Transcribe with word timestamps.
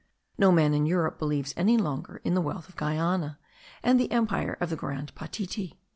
No 0.35 0.51
man 0.51 0.73
in 0.73 0.87
Europe 0.87 1.19
believes 1.19 1.53
any 1.55 1.77
longer 1.77 2.21
in 2.23 2.33
the 2.33 2.41
wealth 2.41 2.67
of 2.67 2.75
Guiana 2.75 3.37
and 3.83 3.99
the 3.99 4.11
empire 4.11 4.57
of 4.59 4.71
the 4.71 4.75
Grand 4.75 5.13
Patiti. 5.13 5.77